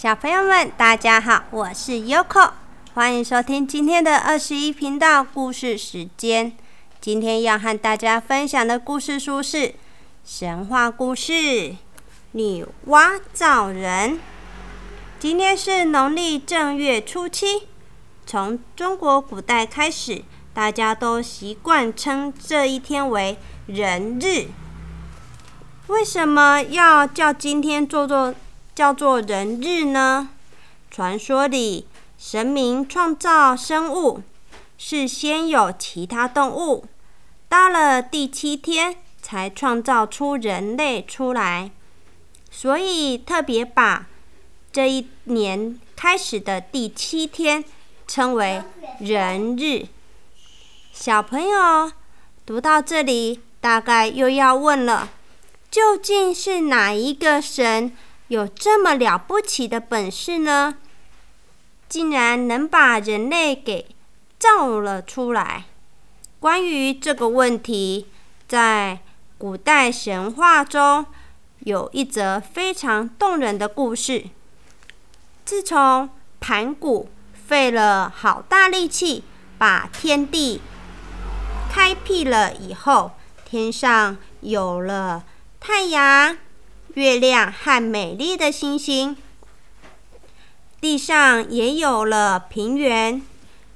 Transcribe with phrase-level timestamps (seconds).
[0.00, 2.52] 小朋友们，大家好，我是 Yoko，
[2.94, 6.56] 欢迎收听今天的二十一频道故事时间。
[7.02, 9.74] 今天要和大家分享的故事书是
[10.24, 11.32] 神话故事
[12.32, 14.12] 《女娲造人》。
[15.18, 17.68] 今天是农历正月初七，
[18.24, 20.24] 从中国古代开始，
[20.54, 23.36] 大家都习惯称这一天为
[23.66, 24.46] 人日。
[25.88, 28.34] 为什么要叫今天做做
[28.80, 30.30] 叫做人日呢？
[30.90, 34.22] 传说里，神明创造生物
[34.78, 36.86] 是先有其他动物，
[37.46, 41.70] 到了第七天才创造出人类出来，
[42.50, 44.06] 所以特别把
[44.72, 47.62] 这一年开始的第七天
[48.08, 48.62] 称为
[48.98, 49.88] 人日。
[50.90, 51.92] 小朋友
[52.46, 55.10] 读到这里，大概又要问了。
[55.70, 57.94] 究竟是哪一个神
[58.30, 60.76] 有这么了不起的本事呢？
[61.88, 63.88] 竟然能把人类给
[64.38, 65.64] 造了出来？
[66.38, 68.06] 关于这个问题，
[68.46, 69.00] 在
[69.36, 71.04] 古代神话中
[71.58, 74.26] 有一则非常动人的故事。
[75.44, 77.10] 自从盘古
[77.48, 79.24] 费了好大力气
[79.58, 80.60] 把天地
[81.68, 83.10] 开辟了以后，
[83.44, 85.24] 天上有了。
[85.58, 86.38] 太阳、
[86.94, 89.16] 月亮和美丽的星星，
[90.80, 93.22] 地上也有了平原、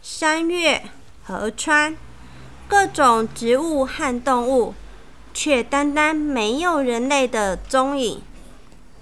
[0.00, 0.82] 山岳、
[1.22, 1.94] 河川，
[2.66, 4.74] 各种植物和动物，
[5.34, 8.22] 却单单没有人类的踪影。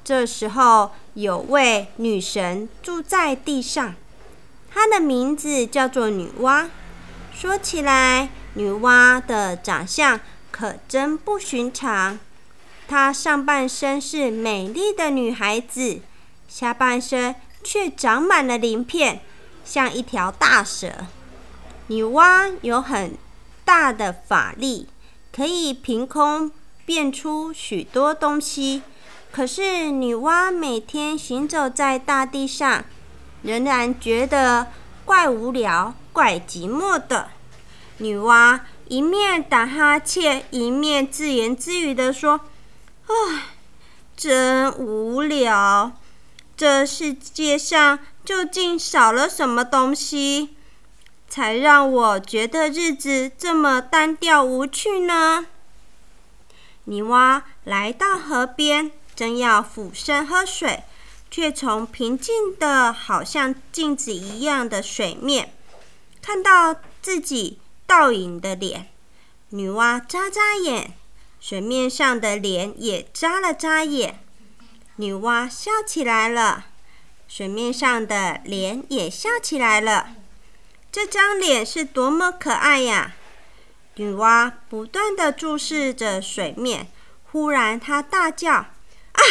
[0.02, 3.94] 这时候，有位女神住在地上，
[4.72, 6.68] 她的名字叫做女娲。
[7.32, 10.18] 说起来，女娲的长相
[10.50, 12.18] 可真不寻常。
[12.90, 16.00] 她上半身是美丽的女孩子，
[16.48, 19.20] 下半身却长满了鳞片，
[19.64, 21.06] 像一条大蛇。
[21.86, 23.16] 女娲有很
[23.64, 24.88] 大的法力，
[25.32, 26.50] 可以凭空
[26.84, 28.82] 变出许多东西。
[29.30, 32.84] 可是女娲每天行走在大地上，
[33.42, 34.66] 仍然觉得
[35.04, 37.28] 怪无聊、怪寂寞的。
[37.98, 38.58] 女娲
[38.88, 42.40] 一面打哈欠，一面自言自语地说。
[43.10, 43.42] 唉，
[44.16, 45.90] 真无聊！
[46.56, 50.54] 这世界上究竟少了什么东西，
[51.28, 55.46] 才让我觉得日子这么单调无趣呢？
[56.84, 60.84] 女娲来到河边，正要俯身喝水，
[61.28, 65.52] 却从平静的好像镜子一样的水面，
[66.22, 68.88] 看到自己倒影的脸。
[69.48, 70.94] 女娲眨眨眼。
[71.40, 74.20] 水面上的脸也眨了眨眼，
[74.96, 76.66] 女娲笑起来了，
[77.26, 80.10] 水面上的脸也笑起来了。
[80.92, 83.14] 这张脸是多么可爱呀！
[83.94, 86.88] 女娲不断的注视着水面，
[87.32, 88.52] 忽然她大叫
[89.12, 89.22] ：“啊，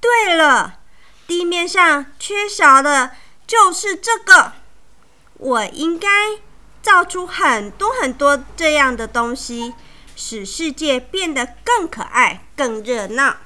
[0.00, 0.80] 对了，
[1.26, 3.12] 地面上缺少的
[3.46, 4.52] 就是这个，
[5.38, 6.08] 我应该
[6.82, 9.72] 造出很多很多这样的东西。”
[10.20, 13.36] 使世界变得更可爱、更热闹。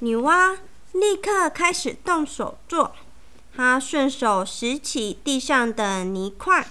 [0.00, 0.58] 女娲
[0.92, 2.94] 立刻开始动手做，
[3.56, 6.68] 她顺手拾起地上的泥块，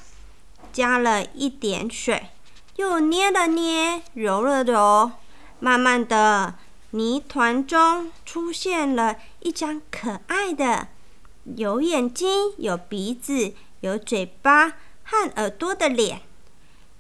[0.72, 2.28] 加了一点水，
[2.76, 5.12] 又捏了捏、揉了揉，
[5.60, 6.54] 慢慢的，
[6.92, 10.90] 泥团中出现了一张可爱的、
[11.56, 14.74] 有眼睛、有鼻子、有嘴巴
[15.04, 16.22] 和耳朵的脸。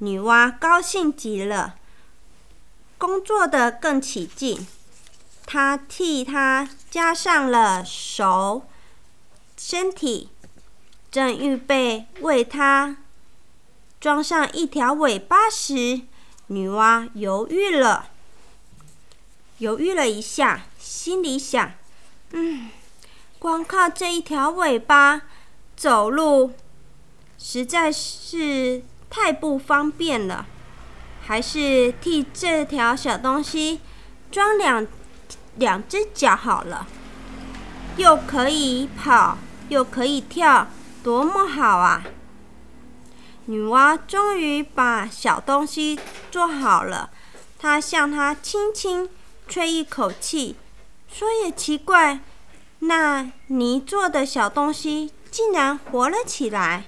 [0.02, 1.76] 女娲高兴极了，
[2.98, 4.66] 工作的更起劲。
[5.46, 8.66] 她替他加上了手、
[9.58, 10.30] 身体，
[11.12, 12.98] 正预备为他
[14.00, 16.02] 装上一条尾巴时，
[16.48, 18.09] 女娲犹豫了，
[19.58, 21.74] 犹豫了一下，心里想
[22.32, 22.70] ：“嗯，
[23.38, 25.23] 光靠这一条尾巴
[25.76, 26.53] 走路，
[27.38, 30.46] 实在是……”太不方便了，
[31.26, 33.82] 还是替这条小东西
[34.32, 34.85] 装两
[35.56, 36.88] 两只脚好了，
[37.97, 39.38] 又可以跑，
[39.70, 40.67] 又可以跳，
[41.03, 42.03] 多么好啊！
[43.46, 47.09] 女娲终于把小东西做好了，
[47.58, 49.09] 她向它轻轻
[49.47, 50.56] 吹一口气，
[51.11, 52.20] 说：“也奇怪，
[52.79, 56.85] 那泥做的小东西竟然活了起来。”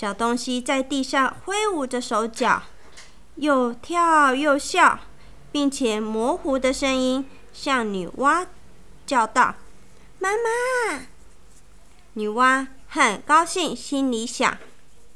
[0.00, 2.62] 小东西在地上挥舞着手脚，
[3.34, 4.98] 又跳又笑，
[5.52, 8.46] 并且模糊的声音向女娲
[9.04, 9.56] 叫道
[10.18, 11.02] ：“妈妈。
[12.14, 14.56] 女娲很高兴，心里想：“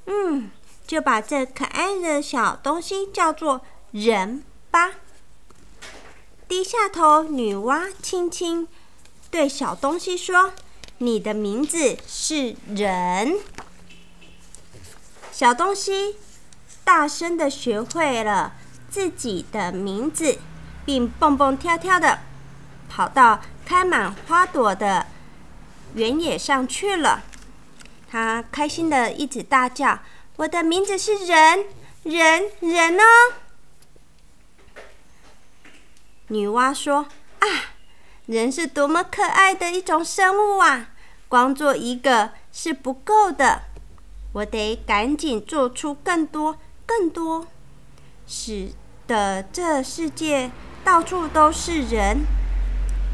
[0.05, 0.51] 嗯，
[0.87, 4.97] 就把这可爱的小东西叫做人吧。”
[6.47, 8.69] 低下头，女娲轻轻
[9.31, 10.53] 对小东西说
[10.99, 13.39] ：“你的名字是人。”
[15.35, 16.15] 小东西
[16.85, 18.53] 大声的学会了
[18.89, 20.39] 自己的名字，
[20.87, 22.21] 并蹦蹦跳跳的
[22.89, 25.07] 跑到开满花朵的
[25.95, 27.25] 原野上去了。
[28.09, 29.99] 他开心的一直大叫
[30.39, 31.67] ：“我的名字是人，
[32.05, 33.03] 人，人哦！”
[36.29, 37.09] 女娲说
[37.43, 37.47] ：“啊，
[38.27, 40.91] 人是多么可爱的一种生物啊！
[41.27, 43.63] 光做一个是不够的。”
[44.35, 47.47] 我得赶紧做出更多、更多，
[48.27, 48.73] 使
[49.07, 50.51] 得这世界
[50.83, 52.27] 到处都是人。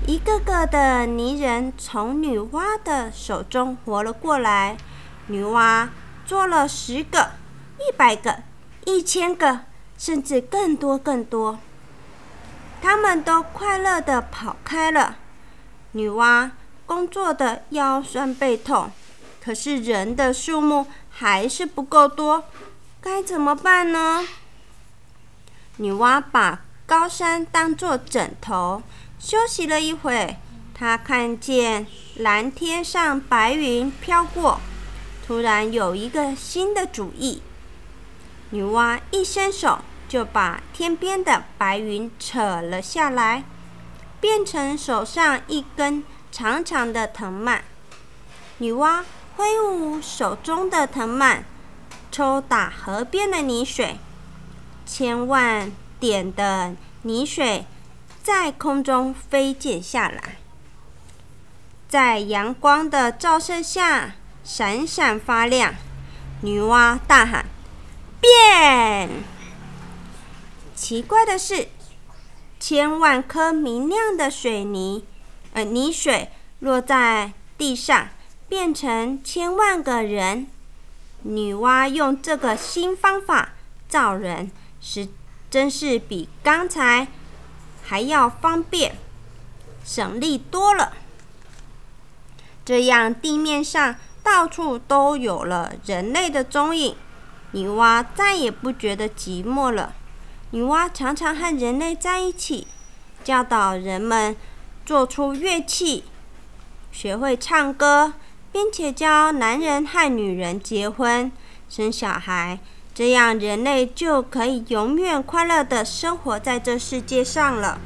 [0.07, 4.79] 一个个的泥人从女娲的手中活了过来。
[5.27, 5.89] 女娲
[6.25, 7.33] 做了十个、
[7.79, 8.43] 一百个、
[8.87, 9.61] 一千个，
[9.99, 11.59] 甚至更多、更多。
[12.81, 15.19] 他们都快乐的跑开了。
[15.93, 16.51] 女娲
[16.87, 18.91] 工作的腰酸背痛，
[19.41, 20.87] 可是人的数目。
[21.13, 22.45] 还是不够多，
[23.03, 24.27] 该怎么办呢？
[25.77, 28.83] 女娲把高山当作枕头，
[29.19, 30.39] 休息了一会。
[30.73, 34.61] 她看见蓝天上白云飘过，
[35.27, 37.43] 突然有一个新的主意。
[38.49, 43.45] 女娲一伸手，就把天边的白云扯了下来，
[44.21, 46.03] 变成手上一根
[46.33, 47.63] 长长的藤蔓。
[48.57, 49.03] 女娲。
[49.41, 51.45] 挥舞手中的藤蔓，
[52.13, 53.97] 抽打河边的泥水，
[54.85, 57.65] 千万点的泥水
[58.23, 60.37] 在空中飞溅下来，
[61.89, 64.13] 在阳光的照射下
[64.45, 65.75] 闪闪发亮。
[66.43, 67.47] 女娲大喊
[68.21, 69.09] ：“变！”
[70.77, 71.69] 奇怪的是，
[72.59, 75.07] 千万颗明亮的水泥，
[75.55, 78.09] 呃，泥水落在地上。
[78.51, 80.49] 变成千万个人，
[81.23, 83.51] 女娲用这个新方法
[83.89, 84.51] 造人，
[84.81, 85.07] 是
[85.49, 87.07] 真是比刚才
[87.85, 88.97] 还要方便，
[89.85, 90.95] 省力多了。
[92.65, 93.95] 这样地面上
[94.25, 96.97] 到处都有了人类的踪影，
[97.53, 99.95] 女娲再也不觉得寂寞了。
[100.51, 102.67] 女娲常常和人类在一起，
[103.23, 104.37] 教导人们
[104.85, 106.03] 做出乐器，
[106.91, 108.15] 学会唱歌。
[108.53, 111.31] 并且教男人和女人结婚、
[111.69, 112.59] 生小孩，
[112.93, 117.81] 这样人类就可以永远快乐的生活在这世界上了。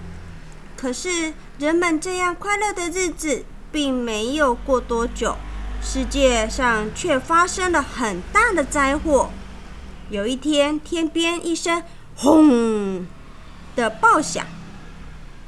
[0.76, 5.36] 可是，人们这样快乐的日子并没有过多久，
[5.82, 9.30] 世界上却发生了很大的灾祸。
[10.10, 11.82] 有一天，天边一声
[12.16, 13.06] “轰”
[13.76, 14.46] 的爆响，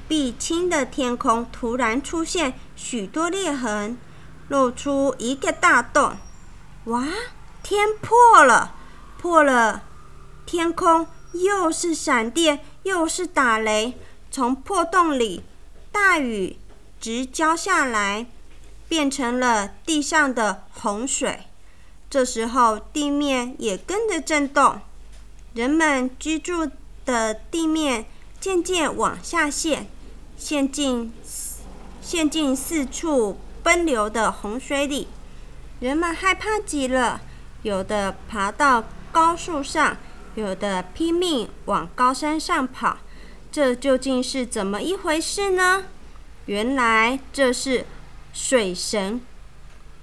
[0.09, 3.99] 碧青的天空突然出现许多裂痕。
[4.49, 6.17] 露出一个大洞，
[6.85, 7.05] 哇！
[7.63, 8.75] 天破了，
[9.19, 9.83] 破了！
[10.45, 13.95] 天空又是闪电，又是打雷，
[14.31, 15.43] 从破洞里
[15.91, 16.57] 大雨
[17.01, 18.27] 直浇下来，
[18.89, 21.41] 变成了地上的洪水。
[22.09, 24.81] 这时候地面也跟着震动，
[25.55, 26.71] 人们居住
[27.05, 28.07] 的地面
[28.39, 29.89] 渐渐往下陷，
[30.39, 31.13] 陷进
[32.01, 33.41] 陷进四处。
[33.67, 35.09] 奔流的洪水里，
[35.81, 37.21] 人们害怕极了。
[37.65, 39.97] 有的爬到高树上，
[40.37, 42.99] 有的拼命往高山上跑。
[43.51, 45.83] 这究竟是怎么一回事呢？
[46.45, 47.87] 原来这是
[48.33, 49.21] 水神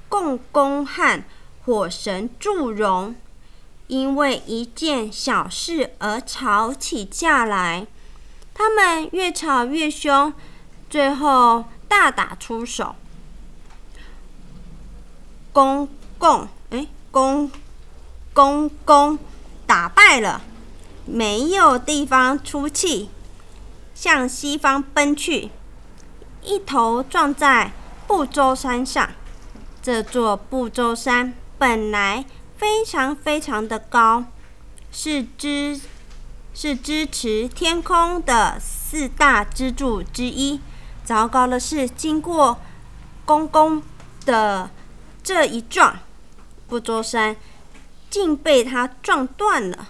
[0.09, 1.23] 共工和
[1.63, 3.15] 火神祝融，
[3.87, 7.87] 因为一件小事而吵起架来。
[8.53, 10.33] 他们越吵越凶，
[10.89, 12.97] 最后大打出手。
[15.53, 17.51] 公共哎，公
[18.33, 19.19] 公公
[19.67, 20.41] 打败了，
[21.05, 23.11] 没有地方出气，
[23.93, 25.51] 向西方奔去，
[26.41, 27.71] 一头撞在
[28.07, 29.07] 不周山上。
[29.83, 32.25] 这座不周山本来
[32.57, 34.25] 非常非常的高，
[34.91, 35.79] 是支
[36.55, 40.59] 是支持天空的四大支柱之一。
[41.03, 42.57] 糟糕的是，经过
[43.23, 43.83] 公公
[44.25, 44.71] 的。
[45.23, 45.99] 这一撞，
[46.67, 47.35] 不周山
[48.09, 49.89] 竟被他撞断了。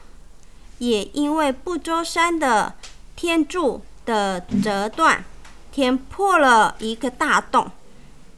[0.80, 2.74] 也因为不周山的
[3.16, 5.24] 天柱的折断，
[5.72, 7.72] 天破了一个大洞，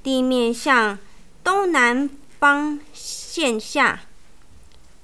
[0.03, 0.97] 地面向
[1.43, 2.09] 东南
[2.39, 4.01] 方陷下，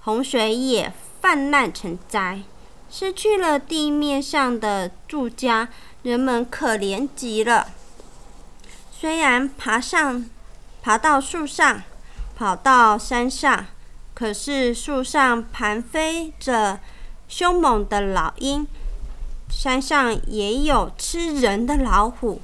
[0.02, 2.42] 洪水也泛滥成灾，
[2.90, 5.70] 失去了地面上的住家，
[6.04, 7.70] 人们可怜极了。
[8.92, 10.30] 虽然爬上、
[10.82, 11.84] 爬到树上，
[12.36, 13.68] 跑到山上，
[14.14, 16.80] 可是树上盘飞着
[17.28, 18.68] 凶猛的老鹰，
[19.50, 22.42] 山上也有吃人的老虎。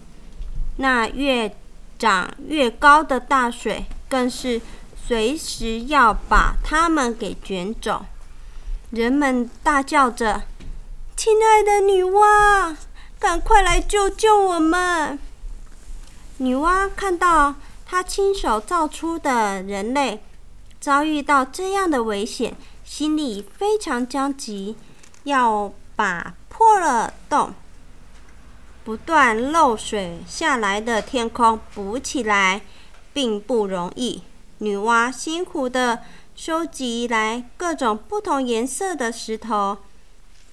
[0.77, 1.55] 那越
[1.97, 4.61] 长越高的大水，更是
[5.07, 8.05] 随时要把它们给卷走。
[8.91, 10.43] 人们大叫着
[11.17, 12.75] ：“亲爱的女娲，
[13.17, 15.17] 赶快来救救我们！”
[16.37, 17.55] 女娲看到
[17.89, 20.21] 他亲手造出的人类
[20.77, 22.53] 遭遇到这样的危险，
[22.83, 24.75] 心里非常焦急，
[25.23, 27.53] 要把破了洞、
[28.83, 32.61] 不断漏水下来的天空补起来，
[33.13, 34.21] 并不容易。
[34.57, 35.99] 女娲辛苦的
[36.35, 39.77] 收集来各种不同颜色的石头，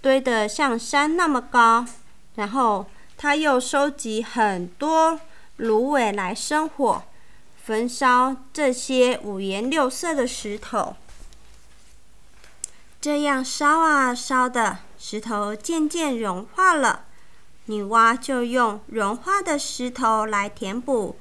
[0.01, 1.85] 堆得像山那么高，
[2.37, 2.87] 然后
[3.17, 5.19] 她又收集很多。
[5.59, 7.05] 芦苇来生火，
[7.67, 10.97] 焚烧这些五颜六色的石头。
[13.01, 17.05] 这样烧啊烧的，石头渐渐融化了。
[17.65, 21.17] 女娲就用融化的石头来填补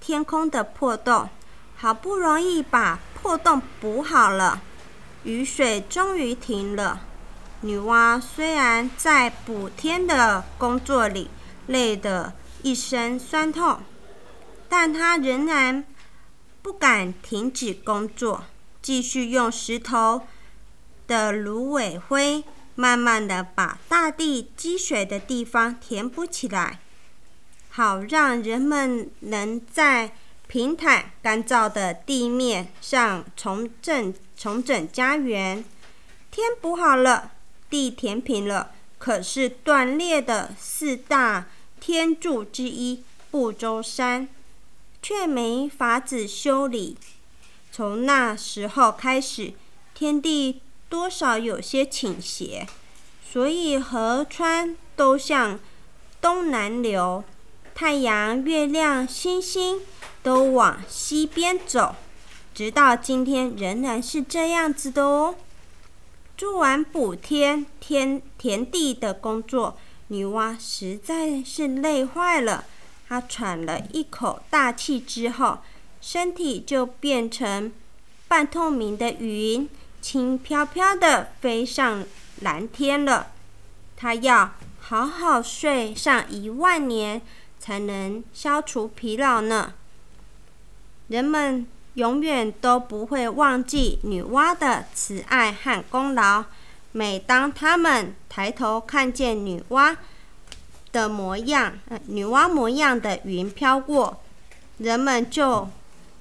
[0.00, 1.30] 天空的破洞，
[1.78, 4.60] 好不容易把破洞补好了，
[5.22, 7.00] 雨水终于停了。
[7.62, 11.30] 女娲虽然在补天的工作里
[11.68, 12.34] 累得。
[12.62, 13.80] 一身酸痛，
[14.70, 15.84] 但他仍然
[16.62, 18.44] 不敢停止工作，
[18.80, 20.22] 继续用石头
[21.06, 22.44] 的芦苇灰，
[22.76, 26.78] 慢慢的把大地积水的地方填补起来，
[27.70, 30.12] 好让人们能在
[30.46, 35.64] 平坦干燥的地面上重整重整家园。
[36.30, 37.32] 填补好了，
[37.68, 41.46] 地填平了，可是断裂的四大。
[41.80, 44.28] 天柱之一不周山，
[45.02, 46.96] 却没法子修理。
[47.72, 49.52] 从那时候开始，
[49.94, 52.66] 天地多少有些倾斜，
[53.30, 55.58] 所以河川都向
[56.20, 57.22] 东南流，
[57.74, 59.80] 太阳、月亮、星星
[60.22, 61.94] 都往西边走，
[62.52, 65.36] 直到今天仍然是这样子的哦。
[66.36, 69.76] 做完补天、天田地的工作。
[70.08, 72.64] 女娲实在是累坏了，
[73.10, 75.58] 他喘了一口大气之后，
[76.00, 77.72] 身体就变成
[78.28, 79.68] 半透明的云，
[80.00, 82.04] 轻飘飘的飞上
[82.42, 83.32] 蓝天了。
[83.96, 87.20] 他要好好睡上一万年，
[87.58, 89.74] 才能消除疲劳呢。
[91.08, 96.44] 人们永远都不会忘记女娲的慈爱和功劳。
[96.92, 99.96] 每当他们抬头看见女娲
[100.92, 104.20] 的模样，女娲模样的云飘过，
[104.78, 105.68] 人们就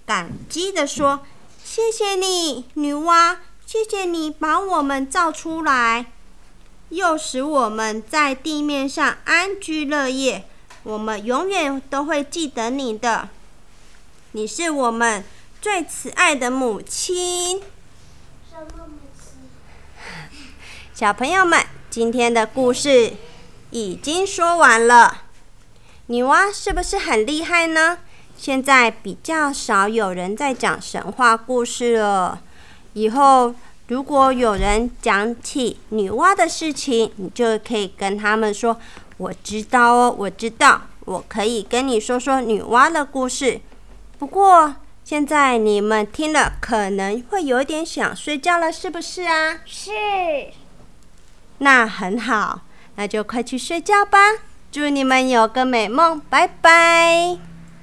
[0.05, 1.25] 感激的说
[1.63, 6.07] ：“谢谢你，女娲，谢谢你把我们造出来，
[6.89, 10.45] 又使我们在地面上安居乐业。
[10.83, 13.29] 我们永远都会记得你的，
[14.31, 15.23] 你是我们
[15.61, 17.61] 最慈爱的母亲。”
[20.93, 23.13] 小朋友们，今天的故事
[23.71, 25.23] 已经说完了。
[26.07, 27.99] 女娲是不是很厉害呢？
[28.37, 32.41] 现在比较少有人在讲神话故事了。
[32.93, 33.53] 以后
[33.87, 38.79] 如果有人讲起女娲的事情，你就可以跟他们说
[39.17, 43.61] ：“我知道哦，我知道，我可以跟你说说女娲的故事。”
[44.17, 49.59] 不过现在你们听了可能会有点想睡觉了，是不是啊？
[49.65, 49.91] 是。
[51.59, 52.61] 那很好，
[52.99, 54.17] 那就快去睡觉吧。
[54.69, 57.48] 祝你们有个美梦，拜拜。